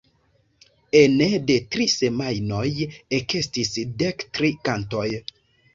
[1.01, 2.65] Ene de tri semajnoj
[3.21, 5.09] ekestis dek tri kantoj.